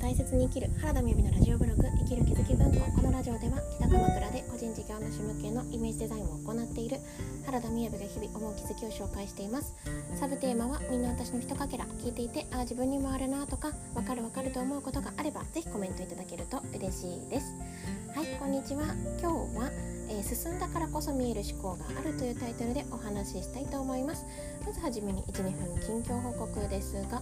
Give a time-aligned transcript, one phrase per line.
[0.00, 6.98] 大切に生きる原田美由のラジオブログ生きる気づき文庫このラジオでは北鎌倉で個人事業主向けのイメージデザインを行っている
[7.44, 9.74] 原田美由が日々思う気づきを紹介しています。
[10.14, 17.56] サブテーマはみんな私のひとかけら聞いていてああ自分にもあるなとかわかるわかると思うことがあればぜひコメントいただけると嬉しいです。
[18.14, 18.84] はいこんにちは
[19.20, 24.24] 今日はえー、進んだからこそ見える思考があるというタイトルでお話ししたいと思います。
[24.64, 26.94] まずはじめに12分近況報告です。
[27.10, 27.20] が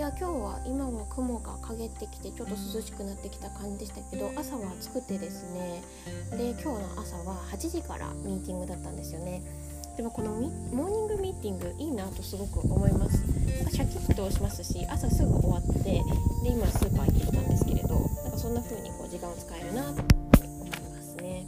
[0.00, 5.82] いや今日は今は雲が陰ってきてちょっと涼しくなってきた感じでしたけど朝は暑くてですね。
[6.30, 9.42] で今日の朝は8時からミーティングだったんですよね。
[9.98, 10.30] でもこの
[10.72, 13.18] モーニングミーティングいいなとすごく思います。
[13.70, 16.00] シャキッとしますし朝すぐ終わってで
[16.48, 17.88] 今スーパー行ってきたんですけれど
[18.24, 21.46] なんかそんな風にこう時間を使えるなと思いますね。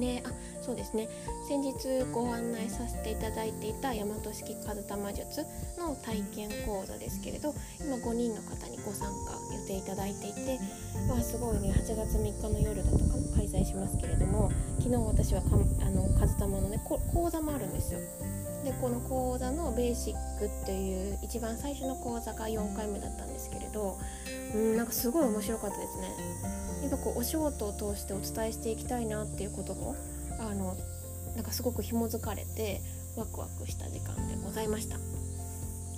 [0.00, 0.32] であ
[0.64, 1.08] そうですね
[1.46, 1.74] 先日
[2.10, 5.44] ご案内させていただいていた大和式風玉術
[5.78, 10.58] の体験講座ですけれど今5人の方にご参加予定いただいていて、
[11.06, 15.48] まあ、すごいね8月3日の夜だとかも開催しますけれども昨日私はか
[15.82, 18.00] あの風玉のね講座もあるんですよ。
[18.64, 23.98] でこの講座のベーシックっていう一番最初の講座が4回目だったんですけれど
[24.54, 26.08] うんなんかすごい面白かったですね。
[26.82, 29.96] やっぱこうお仕事を通してお伝えしていきたいなっていうことも
[30.38, 30.76] あの
[31.36, 32.80] なんかすごく紐づかれて
[33.16, 34.96] ワクワクした時間でございました。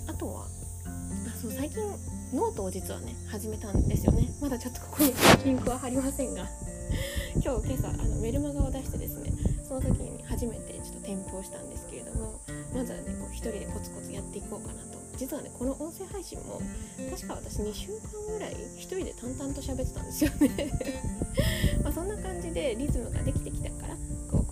[0.07, 0.45] あとは
[0.85, 1.81] あそう最近
[2.33, 4.29] ノートを実はね始めたんですよね。
[4.41, 5.13] まだちょっとここに
[5.45, 6.47] リンクは貼りませんが。
[7.43, 9.31] 今日今朝あのメルマガを出してですね
[9.67, 12.39] その時に初めてちょっと添付をしたんですけれども
[12.73, 14.97] まずはねこう一人でコツコツやっていこうかなと。
[15.17, 16.61] 実はねこの音声配信も
[17.09, 21.01] 確か私2週間ぐらい一人で淡々と喋ってたんですよね。
[21.83, 23.97] まそんな感じでリズムができてきたから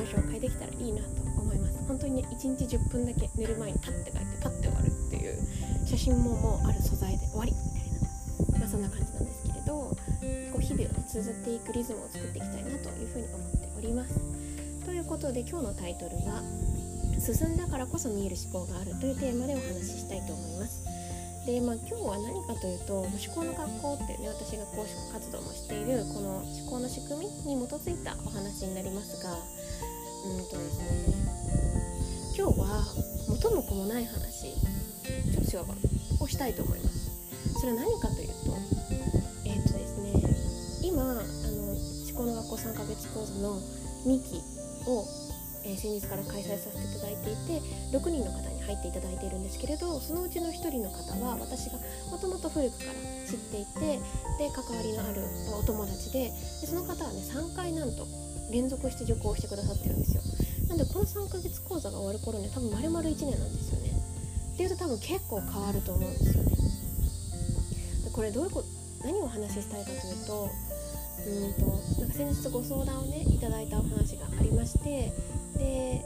[0.05, 1.79] ご紹介できたらいいなと思います。
[1.87, 5.37] 本当にね1日10分だけ寝る前にパッて書いてパッて終わるっていう
[5.87, 9.97] 写真ももうある素材で終わりみたいな、まあ、そんな感じなんですけれどこ
[10.57, 14.19] う日々をね綴っていくリズムを作っていきたいなというふうに思っております。
[14.85, 16.43] ということで今日のタイトルは
[17.17, 20.85] 「進んだからこそ見える思考がある」というテーマでお話ししたいと思います。
[21.45, 29.37] で、まあ、今日は何かというと思考の学校っていうね私が講師活動もしているこの思考の仕組みに基づいたお話になりますが
[33.65, 35.73] 元もない話ちょっと違うか
[36.23, 37.11] をしたいと思います。
[37.59, 38.57] それは何かというと
[39.45, 40.13] えー、っとですね
[40.83, 43.59] 今あの思考の学校3ヶ月講座の
[44.05, 44.41] 2期
[44.87, 45.05] を
[45.65, 47.59] えー、先日から開催させていただいていて
[47.97, 51.79] 6人の方に入っていただいているんですけれどそのうちの1人の方は私が
[52.11, 52.91] もともと古くから
[53.25, 53.99] 知っていて
[54.37, 55.23] で関わりのある
[55.59, 56.29] お友達で
[56.61, 58.05] でその方はね3回なんと
[58.51, 60.21] 連続して受講してくださってるんですよ。
[60.69, 63.91] なんでこの3ヶ月講座が終わる頃には多分丸々1年なんですよね。
[64.53, 66.51] っていうと多分結構変わると思うんですよね。
[68.05, 68.67] でこれどういうこと
[69.03, 70.49] 何をお話ししたいかというと
[71.25, 75.11] うんとなんか先日ご相談をねいただいたお話がありまして
[75.57, 76.05] で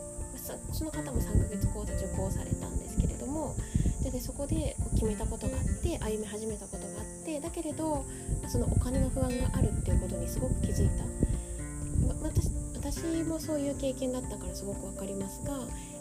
[0.72, 3.56] その方も3ヶ月講座受講されたんですけれども
[4.04, 8.06] ででそこでこう決めたことがあって歩み始めたことがあってだけれど
[8.48, 11.29] そのお金の不安があるっていうことにすごく気づいた。
[13.00, 15.54] 私もそういう経験だったからすごく分かりますが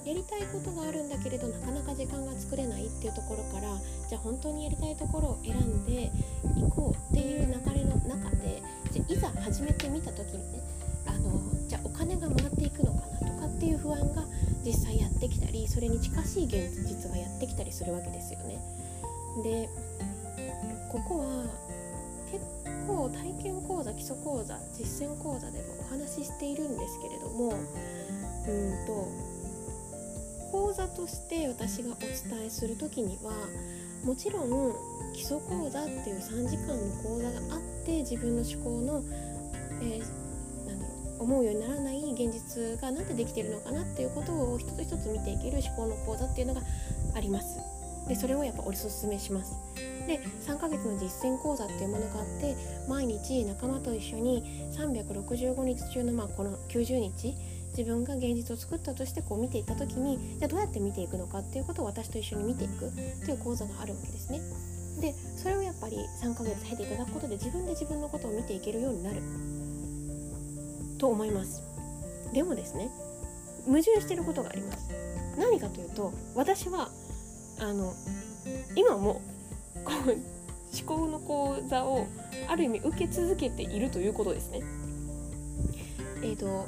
[0.05, 3.79] やりたいことがあるんだけれどなかなか時間が作れないっていうところから
[4.09, 6.11] じゃあ本当にやりたいところを選んでい
[6.75, 10.61] こうっていう流れの中でじゃいざ始めてみた時にね
[11.07, 14.25] あのじゃあお金が回っていくのかなとかっていう不安が
[14.65, 18.59] 実際やってきたりそれに近しい現実がやってきたりするわけですよね。
[19.45, 19.69] で
[20.91, 21.45] ここは
[22.31, 22.45] 結
[22.87, 29.09] 構体験講座基礎講座実践講座でもお話ししているんですけれどもうんと
[30.53, 33.33] 講座として私がお伝えする時には
[34.05, 34.75] もちろん
[35.15, 39.03] 基礎講座っていう3時間の講座があって自分の思考の、
[39.83, 40.29] えー
[41.19, 46.63] 思うようにならない現実が何でできているのかなっていうことを一つ一つ見ていける思考の講座っていうのが
[47.15, 47.59] あります。
[48.09, 49.53] でそれをやっぱおすすめします。
[50.09, 52.57] で3ヶ月の実践講座っていうものがあって
[52.89, 57.35] 毎日仲間と一緒に365日中のまあこの90日
[57.77, 64.41] 自分が現実を作ったとしてこう見ていった時にじゃあどうやって見ていくのかっていうことを私と一緒に見ていくっていう講座があるわけですね。
[65.03, 69.21] でそれをやっぱり3ヶ月経ていただくことで自分で自分のことを見ていけるようになる。
[70.99, 71.63] と思います。
[72.33, 72.91] でもですね
[73.67, 74.89] 矛盾してることがあります。
[75.39, 76.89] 何かというと私は
[77.61, 77.93] あの
[78.75, 79.21] 今も
[79.89, 82.07] こう思考の講座を
[82.47, 84.61] ある意味受け続けているということですね。
[86.23, 86.67] え、ー、と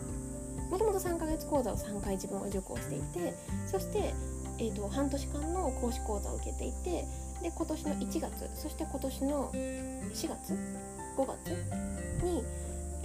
[0.71, 3.35] もともと3ヶ月講座を3回自分は受講していて
[3.67, 4.15] そして、
[4.59, 7.05] えーと、半年間の講師講座を受けていて
[7.43, 10.57] で今年の1月そして今年の4月
[11.17, 11.51] 5月
[12.23, 12.45] に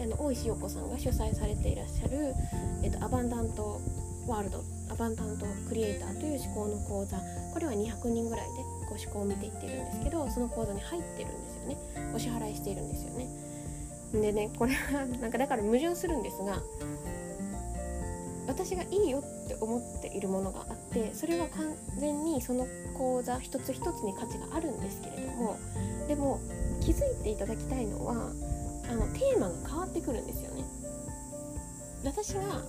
[0.03, 2.35] あの大石陽子さんが主催されていらっしゃる、
[2.83, 3.81] えーと、アバンダント
[4.27, 7.17] ワールドアバンダントクリエイターという思考の講座。
[7.53, 11.77] これは200人ぐらいでこう思考を見ていってるんですけどその講座に入ってるんですよね。
[12.13, 13.27] お支払いしているんですよね。
[14.13, 16.61] でねこれはなんかだから矛盾するんですが
[18.47, 22.67] 私がいいよって思っているものがあってそれは完全にその
[22.97, 25.57] 講座一つ一つに価値があるんですけれども
[26.07, 26.39] でも
[26.81, 28.13] 気づいていただきたいのは
[28.89, 30.63] あのテーマが変わってくるんですよね。
[32.03, 32.61] 私が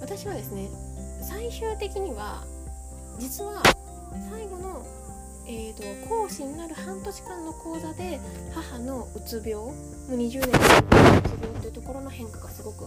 [0.00, 0.70] 私はですね
[1.22, 2.44] 最終的には
[3.18, 3.62] 実は
[4.30, 4.86] 最後の、
[5.46, 8.18] えーと、講師になる半年間の講座で
[8.54, 9.72] 母のうつ病も
[10.08, 12.86] う20年のうつ病っていうところの変化がすごく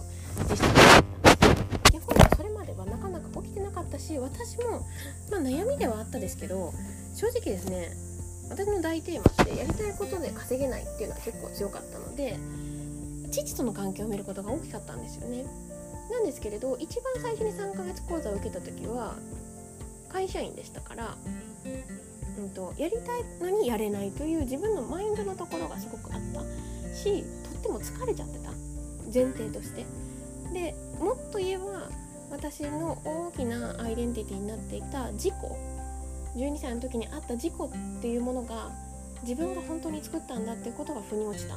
[0.50, 0.74] 実際に
[1.22, 4.84] あったんです逆にそれまではなかなか起きてなかったし私も、
[5.30, 6.72] まあ、悩みではあったですけど
[7.14, 7.92] 正直ですね
[8.50, 12.38] 私の大テーマってやりたいことで稼げないっていうのは結構強かったので
[13.30, 15.44] 父との関係を見ることが大きかったんですよね。
[16.10, 19.14] なんですけれど一番最初に3ヶ月講座を受けた時は
[20.08, 21.16] 会社員でしたから、
[22.38, 28.50] うんと、やりたいのにやれないという自分のマインドのところがすごくあったしとっても疲れちゃってた。
[29.12, 29.84] 前提として。
[30.52, 31.90] でもっと言えば
[32.30, 35.56] 私の大きなアイデンティティになっていた事故
[36.36, 38.70] 12歳の時にあった事故っていうものが
[39.22, 41.56] 自分が本当に作ったんだっていうことが腑に落ちた。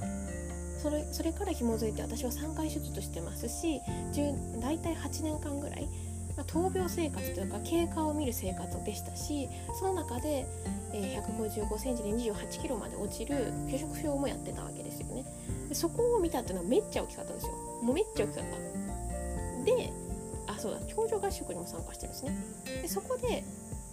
[0.82, 3.82] それそれから紐づいて私は3回手術してますし
[4.62, 5.88] 大体8年間ぐらい、
[6.36, 10.48] まあ、闘病生活というか経過を見る生活でしたしその中で、
[10.94, 15.26] えー、155センチで28キロまで落ちる拒食症もやってたわけですよね。
[15.70, 17.54] でそこを見たっていうのはめっちゃ大きかったんですよ。
[17.82, 18.78] もうめっちゃ大きかった。
[19.66, 19.94] で
[20.48, 22.38] あそうだ頂上合宿にも参加してるんですね。
[22.84, 23.44] でそこで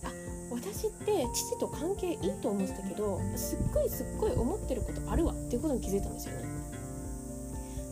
[0.04, 0.12] あ
[0.50, 6.43] 私って父と関係いいと思ってたけどすっごいすっごい思ってることあるわっていうことに気づいたんですよね。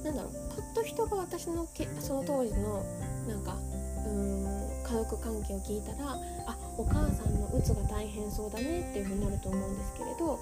[0.04, 2.84] なんだろうパッと人が私のけその当時の
[3.28, 3.56] なんか
[4.04, 10.38] うーん家族関係を聞いたらあお母さんのうつが大変そうだねっていう風になると思うんですけれど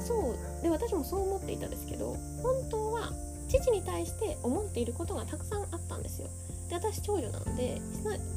[0.00, 3.12] そうで私もそう思っていたんですけど本当は
[3.48, 6.28] 父に対して思っていることがたくさんあったんですよ。
[6.68, 7.80] で私長女なので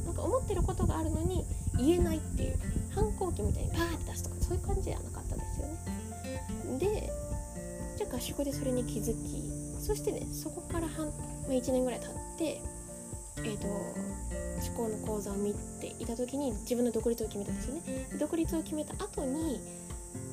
[0.05, 1.45] なんか思ってることがあるのに
[1.77, 2.59] 言えないっていう
[2.95, 6.79] 反抗期みたいにパーって出すとかそういう感じではなかったですよね。
[6.79, 7.13] で
[7.95, 11.13] じゃあ合宿でそれに気づきそしてねそこから半、ま
[11.49, 12.61] あ、1年ぐらい経って
[13.37, 17.81] えーと、思考の講座を見ていた時に自分の独立を決めたんですよね。
[18.19, 19.59] 独立を決めた後に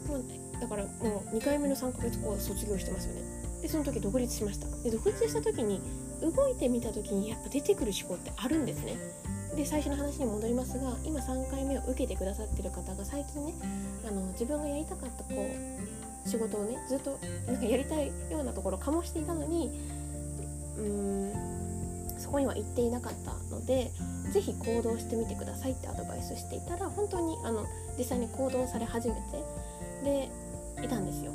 [0.06, 3.22] もうだからもう2回目の3ヶ月講座卒業してますよね。
[3.62, 4.66] でその時独立しました。
[4.82, 5.80] で独立した時に
[6.20, 8.96] 動いてみた時にやっぱ出てくる思考ってあるんですね。
[9.56, 13.54] で最初の話に戻りますが今3回目を受けてくださってる方が最近ね
[14.06, 19.70] あの自分がやりたかったこう仕事をねずっとなんかやりたいようなところを醸していたのに
[20.76, 23.90] うーんそこには行っていなかったので
[24.32, 27.66] 是非行動してみてくださいってアドバイスしていたら本当にあの
[27.98, 29.20] 実際に行動され始めて
[30.04, 31.32] でいたんですよ。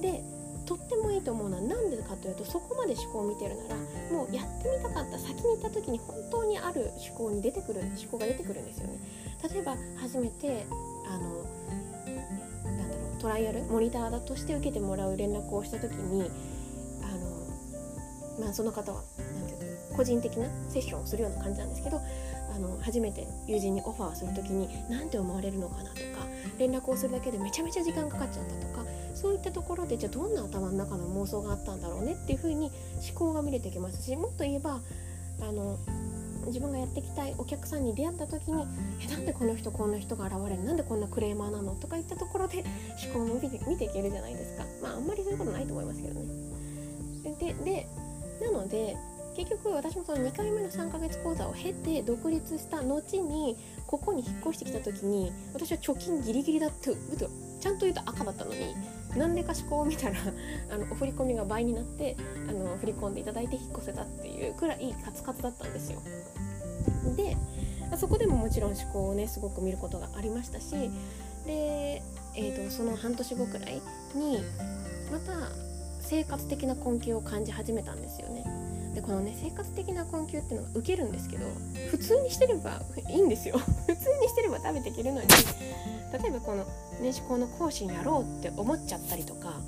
[0.00, 0.22] で
[0.64, 3.76] とってもいいと思うのは何でかというとそこまで思考を見てるなら
[4.12, 9.00] もうやってみたかった先に行った時に本当にある思考に出てくる思考が出てくるんですよね。
[9.50, 10.66] 例えば初めて
[11.08, 11.46] あの
[13.18, 16.30] トライアルモニターだとして受けてもらう連絡をした時に
[17.02, 17.06] あ
[18.38, 19.02] の、まあ、その方は
[19.34, 22.00] 何て言うか個人的なセッションをするような感じなんですけど
[22.54, 26.00] あの初めて友人にオファーする時に何て思われるのかなとか
[26.58, 28.84] 連絡をするだけでめちゃめちゃ時間かかっちゃったとか
[29.14, 32.70] そういったところでじゃあどんな頭の中の妄想があったんだろうねっていう風に
[33.10, 34.80] 思考が見れてきますしもっと言えば
[35.40, 35.78] あの
[36.48, 38.66] 自分がやっていきたいお客さんに出会った時に
[39.04, 42.64] 「えなんでこの人こんな人が現れるなんでこんなクレーマーなの?」とかいったところで
[43.04, 46.26] 思考も見て見ていけるじゃないですかまああんまりそういうことないと思いますけどね
[47.38, 47.88] でで
[48.40, 48.96] なので
[49.36, 56.90] 結局私もその2回目の3ヶ月講座を経て独立した後にここに引っ越してきた時に私は貯金ギリギリだって
[57.60, 58.74] ちゃんと言うと赤だったのに
[59.16, 60.16] なんでか思考を見たら
[60.70, 62.16] あのお振り込みが倍になって
[62.48, 66.00] あの振り込んでいただいて引っ越せたっていうくらいカツカツだったんですよ。
[67.16, 67.36] で
[67.96, 70.90] そこでももちろん思考をねすごく見ることがありましたし
[71.46, 72.02] で、
[72.34, 73.80] えーと、その半年後くらい
[74.14, 74.42] に
[75.10, 75.50] また
[76.00, 78.44] 生活的な困窮を感じ始めたんですよね。
[78.94, 81.46] でこのね生活的な困窮っていうのが受けるんですけど
[81.90, 85.28] 普通にしてればいいんですよ 普通にしてれば食べていけるのに
[86.12, 86.64] 例えばこの
[87.00, 89.60] 年始校の講師にやろうって思っちゃったりとか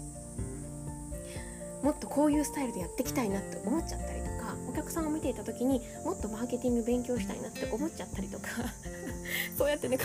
[1.82, 8.48] もっとこういうスタイルでやっていきたいなって思っちゃったりとかお客さんを見ていた時にもっとマーケティング勉強したいなって思っちゃったりとか
[9.56, 9.98] そうやってね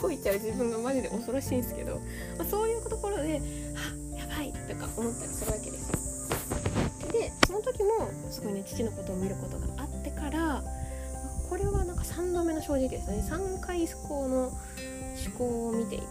[0.00, 1.96] 動いちゃう自分がマジで恐ろしいんですけど、
[2.38, 3.40] まあ、そういうところで
[3.74, 5.75] 「あやばい」とか思ったりするわけです。
[8.36, 10.62] すごいね父のことを見ることがあってから
[11.48, 16.04] これはなんか3度目の正直ですね3回思考の思考を見ていて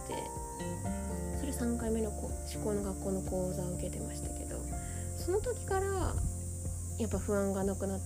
[1.38, 2.28] それ3回目の思
[2.64, 4.56] 考の学校の講座を受けてましたけど
[5.16, 5.86] その時から
[6.98, 8.00] やっぱ不安がなくなっ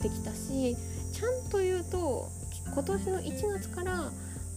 [0.00, 0.74] てきたし
[1.12, 2.30] ちゃんと言うと
[2.72, 4.10] 今年の1月から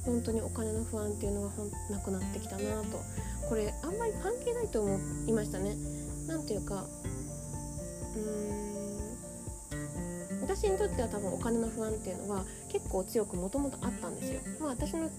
[0.05, 3.01] 本当にお金の不安っていうのがほんなくなってきたなと
[3.49, 5.75] これあんまり関係ないと思いましたね。
[6.27, 6.85] なんていうか
[8.15, 8.90] うーん
[10.41, 14.41] 私にとっては多分お金の不安っていうのは結構強くもともとあったんですよ。
[14.59, 15.09] まあ私の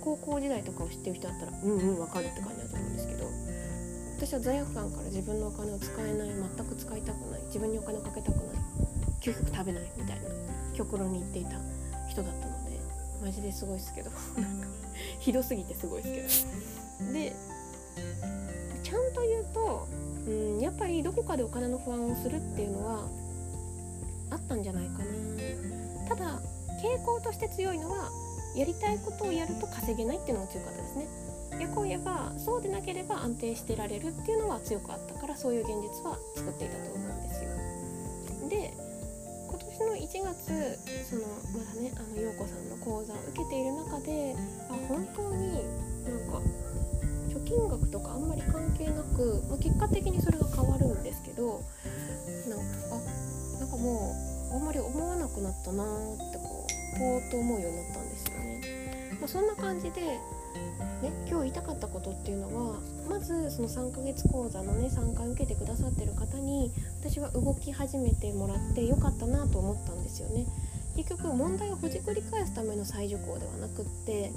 [0.00, 3.26] 高校時代とかを知ってる人だったらうんうんわかるって感じだと思うんですけど
[4.16, 8.46] 私は罪悪感から自分のお金を使えない全く使いたくない自分にお金をかけたくない
[9.20, 10.22] 究極食べないみたいな
[10.74, 11.50] 極論に言っていた
[12.08, 12.80] 人だったので
[13.22, 14.10] マジですごいですけど
[15.20, 16.46] ひどすぎてすごいです
[16.98, 17.36] けどで
[18.82, 19.88] ちゃんと言うと
[20.26, 23.08] うんやっぱりどこかでお金の不安をするっていうのは
[24.30, 25.04] あったんじゃないかな。
[26.08, 26.40] ただ
[26.82, 28.10] 傾向として強いのは
[28.56, 31.06] やりたいことをやると稼げないっていうのが強かったですね。
[31.60, 37.50] 逆を言えばそうでなければ安定してられるっていうのは強くあったからそういう現実は作っていたと思うんですよ。
[38.48, 38.74] で
[39.48, 44.36] 今年の1月そのまだねあの陽子さんの講座を受けている中で
[44.70, 45.52] あ本当に
[46.04, 46.40] なんか
[47.28, 51.62] 貯金額とかあんまり関係なく、まあ、結果的にそれが変わるんですけど
[52.48, 52.87] なんか
[53.80, 54.14] も
[54.52, 58.60] うあんまり思わなくなったなーってこうぽーっと思うようになったんですよね。
[59.20, 60.18] まあ、そんな感じで
[61.02, 70.46] ね、今日言いたかったことっていうのはまずその3ヶ月講座のね3回受けてくださってる方に私は動き始めてもらってよかったなと思ったんですよね
[70.96, 74.32] 結局問題をほじくり返すための再受講ではなくって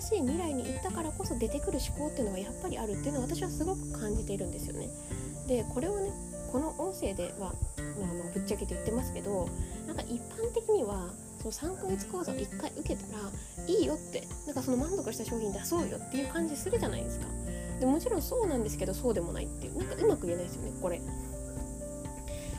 [0.00, 4.88] しい未来に行ったからこそ出てくる思考っていうのがやっぱりあるっていうのは私はすごく感じているんですよね
[5.46, 6.10] でこれをね
[6.54, 9.48] この音声では、まあ、あぶっちゃけて言ってますけど
[9.88, 11.10] なんか一般的には
[11.42, 13.18] その3ヶ月講座を1回受けたら
[13.66, 17.26] いいよってなんかその満足した商品出そうよっていう感じするじゃないですか。
[17.80, 21.00] でもちろんそうなんですけどそうでもないっていうなんかうまく言えないですよねこれ。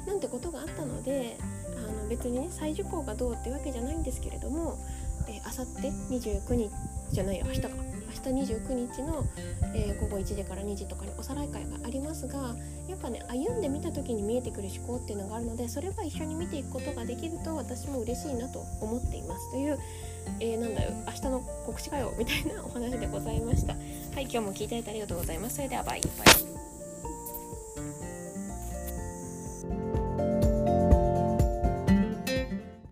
[0.06, 1.38] なんてことがあったので
[1.78, 4.78] あの別にね再受講がどうってわけじゃないんですけれども
[5.46, 6.70] あさって29日
[7.14, 7.70] じゃないよ明日か。
[8.24, 9.26] 明日29日の、
[9.74, 12.56] えー、午後1時から2時とかにおさらい会がありますが
[12.88, 19.80] やっぱね歩んでみた時に見えてくる思考っていうのがあるのでそれは一緒に見ていくことができると私も嬉しいなと思っていますという、
[20.40, 23.74] えー、なんだよ明日の告知会をみたいなお話でございました。
[23.74, 23.80] は
[24.22, 25.58] い今日も聞いていただいてありがとうございます。
[25.58, 26.55] それではバイバイ。